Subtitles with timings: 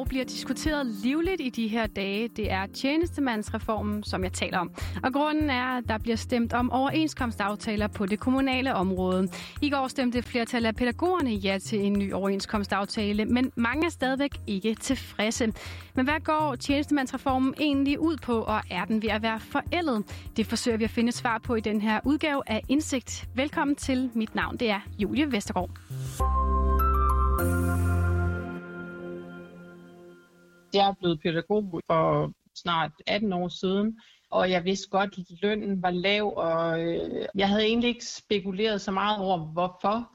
[0.00, 2.28] og bliver diskuteret livligt i de her dage.
[2.28, 4.70] Det er tjenestemandsreformen, som jeg taler om.
[5.02, 9.28] Og grunden er, at der bliver stemt om overenskomstaftaler på det kommunale område.
[9.62, 13.90] I går stemte et flertal af pædagogerne ja til en ny overenskomstaftale, men mange er
[13.90, 15.52] stadigvæk ikke tilfredse.
[15.94, 20.04] Men hvad går tjenestemandsreformen egentlig ud på, og er den ved at være forældet?
[20.36, 23.28] Det forsøger vi at finde svar på i den her udgave af Indsigt.
[23.34, 24.10] Velkommen til.
[24.14, 25.70] Mit navn det er Julie Vestergaard.
[30.74, 35.82] Jeg er blevet pædagog for snart 18 år siden, og jeg vidste godt, at lønnen
[35.82, 40.10] var lav, og øh, jeg havde egentlig ikke spekuleret så meget over, hvorfor,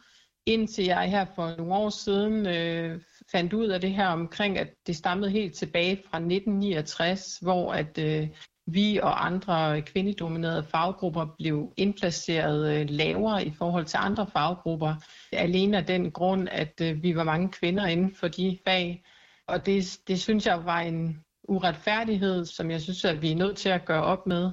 [0.45, 3.01] indtil jeg her for nogle år siden øh,
[3.31, 7.97] fandt ud af det her omkring, at det stammede helt tilbage fra 1969, hvor at
[7.97, 8.27] øh,
[8.67, 14.95] vi og andre kvindedominerede faggrupper blev indplaceret øh, lavere i forhold til andre faggrupper.
[15.31, 19.03] Alene af den grund, at øh, vi var mange kvinder inden for de fag,
[19.47, 23.57] og det, det synes jeg var en uretfærdighed, som jeg synes, at vi er nødt
[23.57, 24.51] til at gøre op med.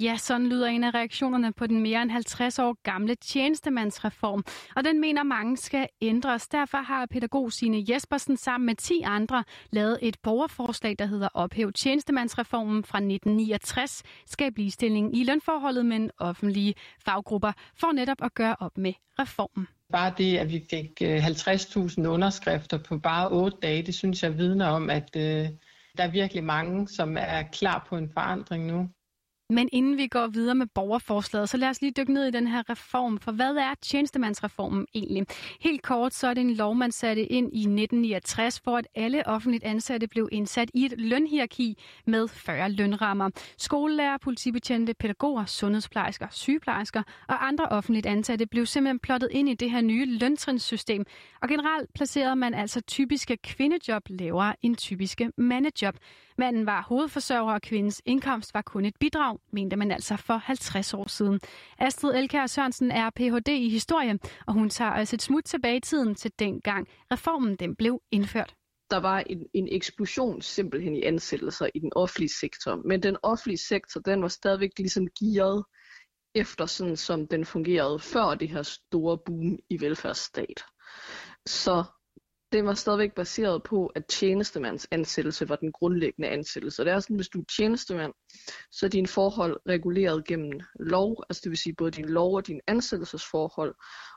[0.00, 4.44] Ja, sådan lyder en af reaktionerne på den mere end 50 år gamle tjenestemandsreform,
[4.76, 6.48] og den mener mange skal ændres.
[6.48, 11.72] Derfor har pædagog Signe Jespersen sammen med 10 andre lavet et borgerforslag, der hedder Ophæv
[11.72, 18.78] tjenestemandsreformen fra 1969, skab ligestilling i lønforholdet mellem offentlige faggrupper, for netop at gøre op
[18.78, 19.66] med reformen.
[19.92, 24.38] Bare det, at vi fik øh, 50.000 underskrifter på bare 8 dage, det synes jeg
[24.38, 25.48] vidner om, at øh,
[25.96, 28.88] der er virkelig mange, som er klar på en forandring nu.
[29.50, 32.46] Men inden vi går videre med borgerforslaget, så lad os lige dykke ned i den
[32.46, 33.18] her reform.
[33.18, 35.26] For hvad er tjenestemandsreformen egentlig?
[35.60, 39.26] Helt kort, så er det en lov, man satte ind i 1969, for at alle
[39.26, 43.30] offentligt ansatte blev indsat i et lønhierarki med 40 lønrammer.
[43.58, 49.70] Skolelærer, politibetjente, pædagoger, sundhedsplejersker, sygeplejersker og andre offentligt ansatte blev simpelthen plottet ind i det
[49.70, 51.04] her nye løntrinssystem.
[51.42, 55.94] Og generelt placerede man altså typiske kvindejob lavere end typiske mandejob.
[56.38, 60.94] Manden var hovedforsørger, og kvindens indkomst var kun et bidrag, mente man altså for 50
[60.94, 61.40] år siden.
[61.78, 63.48] Astrid Elkær Sørensen er Ph.D.
[63.48, 67.76] i historie, og hun tager altså et smut tilbage i tiden til dengang reformen den
[67.76, 68.54] blev indført
[68.90, 72.76] der var en, en eksplosion simpelthen i ansættelser i den offentlige sektor.
[72.84, 75.64] Men den offentlige sektor, den var stadigvæk ligesom gearet
[76.34, 80.64] efter sådan, som den fungerede før det her store boom i velfærdsstat.
[81.46, 81.84] Så
[82.52, 86.82] det var stadigvæk baseret på, at tjenestemands ansættelse var den grundlæggende ansættelse.
[86.82, 88.12] Og det er sådan, hvis du er tjenestemand,
[88.70, 92.46] så er dine forhold reguleret gennem lov, altså det vil sige både din lov og
[92.46, 93.74] din ansættelsesforhold,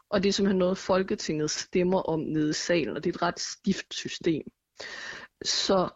[0.09, 3.22] og det er simpelthen noget, Folketinget stemmer om nede i salen, og det er et
[3.22, 4.44] ret stift system.
[5.45, 5.89] Så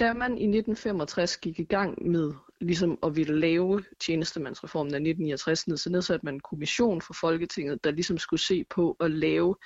[0.00, 5.80] da man i 1965 gik i gang med ligesom at ville lave tjenestemandsreformen af 1969,
[5.82, 9.56] så nedsatte man en kommission for Folketinget, der ligesom skulle se på at lave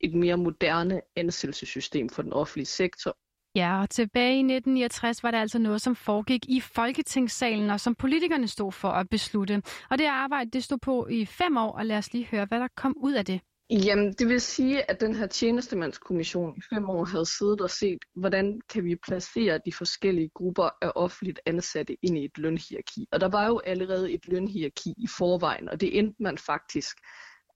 [0.00, 3.16] et mere moderne ansættelsessystem for den offentlige sektor.
[3.54, 7.94] Ja, og tilbage i 1969 var det altså noget, som foregik i Folketingssalen, og som
[7.94, 9.62] politikerne stod for at beslutte.
[9.90, 12.60] Og det arbejde, det stod på i fem år, og lad os lige høre, hvad
[12.60, 13.40] der kom ud af det.
[13.70, 17.98] Jamen, det vil sige, at den her tjenestemandskommission i fem år havde siddet og set,
[18.16, 23.08] hvordan kan vi placere de forskellige grupper af offentligt ansatte ind i et lønhierarki.
[23.12, 26.96] Og der var jo allerede et lønhierarki i forvejen, og det endte man faktisk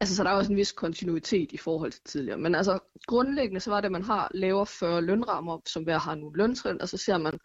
[0.00, 2.38] Altså, så der er også en vis kontinuitet i forhold til tidligere.
[2.38, 6.14] Men altså, grundlæggende så var det, at man har laver 40 lønrammer, som hver har
[6.14, 7.38] nogle løntrin, og så ser man,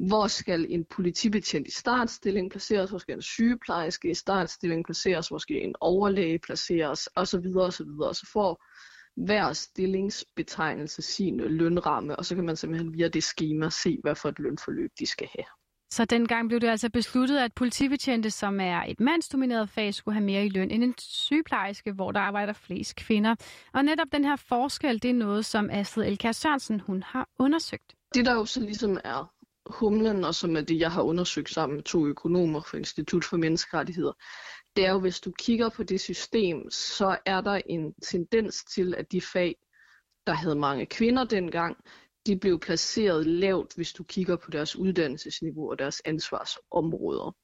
[0.00, 5.38] hvor skal en politibetjent i startstilling placeres, hvor skal en sygeplejerske i startstilling placeres, hvor
[5.38, 7.56] skal en overlæge placeres, osv.
[7.56, 7.86] osv.
[8.00, 8.64] Og så får
[9.16, 14.28] hver stillingsbetegnelse sin lønramme, og så kan man simpelthen via det schema se, hvad for
[14.28, 15.63] et lønforløb de skal have.
[15.90, 20.24] Så dengang blev det altså besluttet, at politibetjente, som er et mandsdomineret fag, skulle have
[20.24, 23.34] mere i løn end en sygeplejerske, hvor der arbejder flest kvinder.
[23.72, 27.94] Og netop den her forskel, det er noget, som Astrid Elkær Sørensen hun har undersøgt.
[28.14, 29.32] Det der jo så ligesom er
[29.66, 33.36] humlen, og som er det, jeg har undersøgt sammen med to økonomer fra Institut for
[33.36, 34.12] Menneskerettigheder,
[34.76, 38.94] det er jo, hvis du kigger på det system, så er der en tendens til,
[38.94, 39.56] at de fag,
[40.26, 41.76] der havde mange kvinder dengang,
[42.26, 47.36] de blev placeret lavt, hvis du kigger på deres uddannelsesniveau og deres ansvarsområder.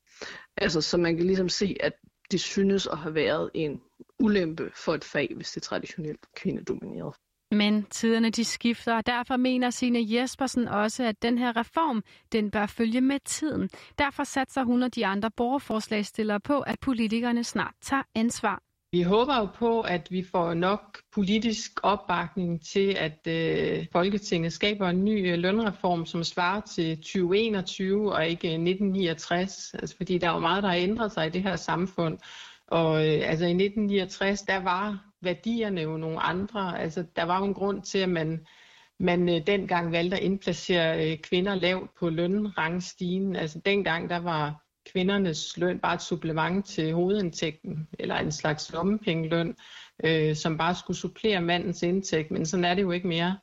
[0.56, 1.92] Altså, så man kan ligesom se, at
[2.30, 3.80] det synes at have været en
[4.18, 7.14] ulempe for et fag, hvis det er traditionelt kvindedomineret.
[7.50, 12.02] Men tiderne de skifter, og derfor mener Signe Jespersen også, at den her reform,
[12.32, 13.70] den bør følge med tiden.
[13.98, 18.62] Derfor satser hun og de andre borgerforslagstillere på, at politikerne snart tager ansvar
[18.92, 24.88] vi håber jo på, at vi får nok politisk opbakning til, at øh, Folketinget skaber
[24.88, 29.74] en ny øh, lønreform, som svarer til 2021 og ikke 1969.
[29.74, 32.18] Altså, fordi der er jo meget, der har ændret sig i det her samfund.
[32.66, 36.80] Og øh, altså i 1969, der var værdierne jo nogle andre.
[36.80, 38.46] Altså der var jo en grund til, at man
[39.00, 43.36] man øh, dengang valgte at indplacere øh, kvinder lavt på lønrangstigen.
[43.36, 49.56] Altså dengang der var kvindernes løn bare et supplement til hovedindtægten, eller en slags lommepengeløn,
[50.04, 53.38] øh, som bare skulle supplere mandens indtægt, men sådan er det jo ikke mere.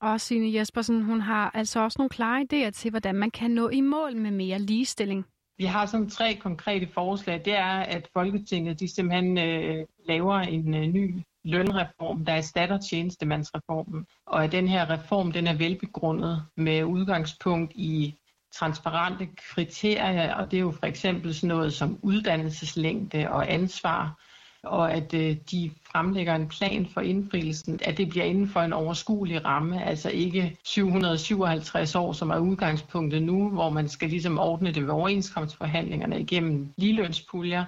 [0.00, 3.68] Og Signe Jespersen, hun har altså også nogle klare idéer til, hvordan man kan nå
[3.68, 5.24] i mål med mere ligestilling.
[5.58, 7.42] Vi har sådan tre konkrete forslag.
[7.44, 14.06] Det er, at Folketinget de simpelthen øh, laver en øh, ny lønreform, der erstatter tjenestemandsreformen.
[14.26, 18.14] Og at den her reform den er velbegrundet med udgangspunkt i
[18.54, 24.18] transparente kriterier, og det er jo for eksempel sådan noget som uddannelseslængde og ansvar,
[24.62, 28.72] og at øh, de fremlægger en plan for indfrielsen, at det bliver inden for en
[28.72, 34.72] overskuelig ramme, altså ikke 757 år, som er udgangspunktet nu, hvor man skal ligesom ordne
[34.72, 37.64] det ved overenskomstforhandlingerne igennem ligelønspuljer,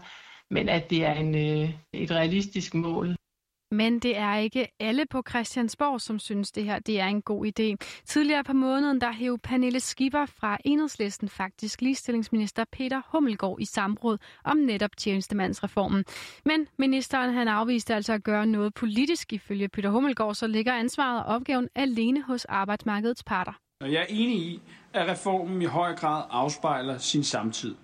[0.51, 3.16] men at det er en, øh, et realistisk mål.
[3.71, 7.47] Men det er ikke alle på Christiansborg, som synes, det her det er en god
[7.47, 7.87] idé.
[8.05, 14.19] Tidligere på måneden, der hævde Pernille Skipper fra Enhedslisten faktisk ligestillingsminister Peter Hummelgaard i samråd
[14.45, 16.05] om netop tjenestemandsreformen.
[16.45, 19.33] Men ministeren han afviste altså at gøre noget politisk.
[19.33, 23.53] Ifølge Peter Hummelgaard, så ligger ansvaret og opgaven alene hos arbejdsmarkedets parter.
[23.81, 24.61] Og jeg er enig i,
[24.93, 27.75] at reformen i høj grad afspejler sin samtid.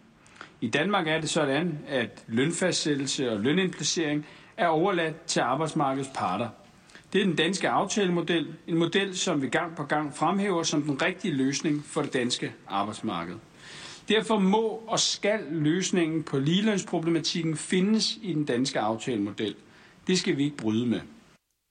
[0.60, 4.26] I Danmark er det sådan, at lønfastsættelse og lønindplacering
[4.56, 6.48] er overladt til arbejdsmarkedets parter.
[7.12, 11.02] Det er den danske aftalemodel, en model, som vi gang på gang fremhæver som den
[11.02, 13.36] rigtige løsning for det danske arbejdsmarked.
[14.08, 19.54] Derfor må og skal løsningen på ligelønsproblematikken findes i den danske aftalemodel.
[20.06, 21.00] Det skal vi ikke bryde med.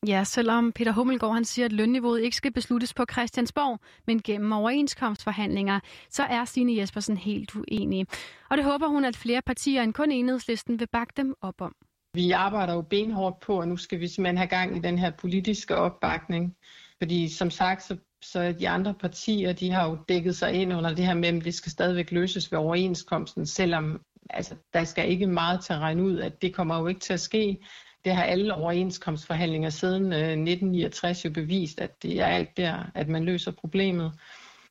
[0.08, 4.52] Ja, selvom Peter Hummelgaard han siger, at lønniveauet ikke skal besluttes på Christiansborg, men gennem
[4.52, 5.80] overenskomstforhandlinger,
[6.10, 8.08] så er Signe Jespersen helt uenig.
[8.50, 11.76] Og det håber hun, at flere partier end kun enhedslisten vil bakke dem op om.
[12.14, 15.12] Vi arbejder jo benhårdt på, og nu skal vi simpelthen have gang i den her
[15.12, 16.56] politiske opbakning.
[16.98, 20.96] Fordi som sagt, så, så de andre partier, de har jo dækket sig ind under
[20.96, 25.28] det her med, at det skal stadigvæk løses ved overenskomsten, selvom altså, der skal ikke
[25.28, 27.58] meget til at regne ud, at det kommer jo ikke til at ske.
[28.06, 33.08] Det har alle overenskomstforhandlinger siden øh, 1969 jo bevist, at det er alt der, at
[33.08, 34.12] man løser problemet.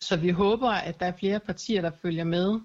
[0.01, 2.61] Så vi håber, at der er flere partier, der følger med.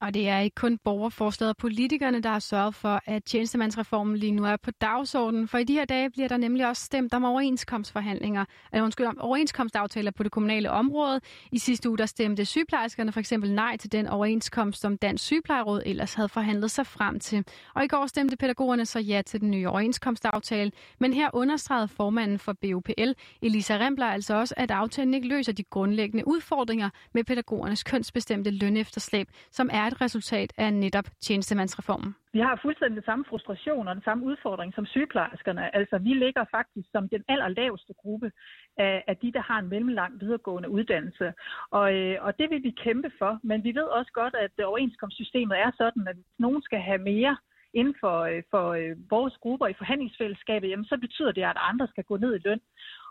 [0.00, 4.32] Og det er ikke kun borgerforslaget og politikerne, der har sørget for, at tjenestemandsreformen lige
[4.32, 5.48] nu er på dagsordenen.
[5.48, 9.18] For i de her dage bliver der nemlig også stemt om overenskomstforhandlinger, eller undskyld, om
[9.20, 11.20] overenskomstaftaler på det kommunale område.
[11.52, 15.82] I sidste uge der stemte sygeplejerskerne for eksempel nej til den overenskomst, som Dansk Sygeplejeråd
[15.86, 17.44] ellers havde forhandlet sig frem til.
[17.74, 20.72] Og i går stemte pædagogerne så ja til den nye overenskomstaftale.
[21.00, 23.12] Men her understregede formanden for BOPL,
[23.42, 29.28] Elisa Rembler, altså også, at aftalen ikke løser de grundlæggende udfordringer med pædagogernes kønsbestemte lønefterslæb,
[29.50, 32.14] som er et resultat af netop tjenestemandsreformen?
[32.32, 35.76] Vi har fuldstændig den samme frustration og den samme udfordring som sygeplejerskerne.
[35.76, 38.32] Altså, vi ligger faktisk som den allerlaveste gruppe
[38.78, 41.32] af, af de, der har en mellemlang videregående uddannelse.
[41.70, 45.58] Og, øh, og det vil vi kæmpe for, men vi ved også godt, at overenskomstsystemet
[45.58, 47.36] er sådan, at hvis nogen skal have mere
[47.74, 51.86] inden for, øh, for øh, vores grupper i forhandlingsfællesskabet, jamen, så betyder det, at andre
[51.88, 52.60] skal gå ned i løn.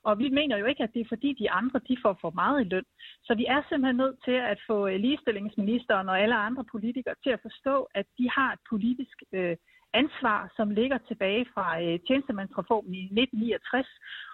[0.08, 2.62] Og vi mener jo ikke, at det er fordi de andre de får for meget
[2.62, 2.88] i løn.
[3.24, 7.30] Så vi er simpelthen nødt til at få øh, ligestillingsministeren og alle andre politikere til
[7.30, 9.56] at forstå, at de har et politisk øh,
[9.94, 13.88] ansvar, som ligger tilbage fra øh, tjenestemandsreformen i 1969.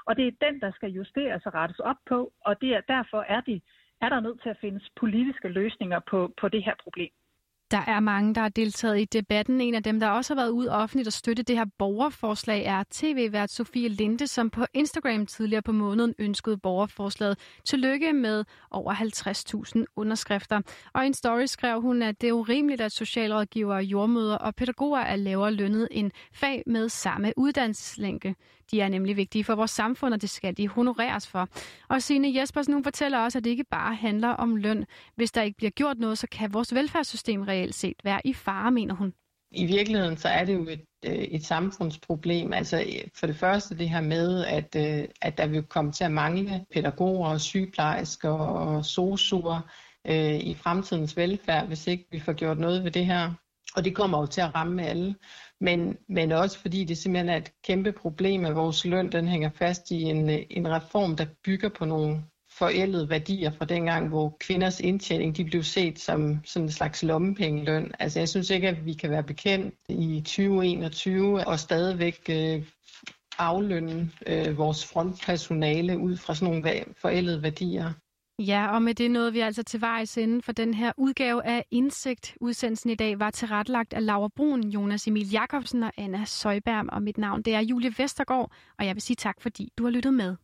[0.08, 2.34] Og det er den, der skal justeres og rettes op på.
[2.46, 3.62] Og det er, derfor er, de,
[4.02, 7.14] er der nødt til at findes politiske løsninger på, på det her problem.
[7.74, 9.62] Der er mange, der har deltaget i debatten.
[9.62, 12.84] En af dem, der også har været ude offentligt og støtte det her borgerforslag, er
[12.92, 17.38] tv-vært Sofie Linde, som på Instagram tidligere på måneden ønskede borgerforslaget.
[17.66, 18.94] Tillykke med over
[19.78, 20.62] 50.000 underskrifter.
[20.94, 25.00] Og i en story skrev hun, at det er urimeligt, at socialrådgivere, jordmøder og pædagoger
[25.00, 28.36] er lavere lønnet end fag med samme uddannelseslængde.
[28.72, 31.48] De er nemlig vigtige for vores samfund, og det skal de honoreres for.
[31.88, 34.86] Og Signe Jespersen, hun fortæller også, at det ikke bare handler om løn.
[35.16, 38.72] Hvis der ikke bliver gjort noget, så kan vores velfærdssystem reelt set være i fare,
[38.72, 39.14] mener hun.
[39.52, 42.54] I virkeligheden så er det jo et, øh, et samfundsproblem.
[42.54, 46.12] Altså for det første det her med, at, øh, at der vil komme til at
[46.12, 49.72] mangle pædagoger og sygeplejersker og sosuer
[50.08, 53.34] øh, i fremtidens velfærd, hvis ikke vi får gjort noget ved det her.
[53.76, 55.16] Og det kommer jo til at ramme alle
[55.64, 59.50] men, men også fordi det simpelthen er et kæmpe problem, at vores løn den hænger
[59.50, 62.24] fast i en, øh, en reform, der bygger på nogle
[62.64, 67.92] forældede værdier fra dengang, hvor kvinders indtjening de blev set som sådan en slags lommepengeløn.
[68.00, 72.64] Altså jeg synes ikke, at vi kan være bekendt i 2021 og stadigvæk øh,
[73.38, 77.94] aflønne øh, vores frontpersonale ud fra sådan nogle forældede værdier.
[78.40, 81.66] Ja, og med det nåede vi altså til vejs inden for den her udgave af
[81.72, 82.38] Indsigt.
[82.42, 86.94] Udsendelsen i dag var tilrettelagt af Laura Brun, Jonas Emil Jakobsen og Anna Søjberg.
[86.94, 89.92] Og mit navn det er Julie Vestergaard, og jeg vil sige tak, fordi du har
[89.92, 90.36] lyttet med.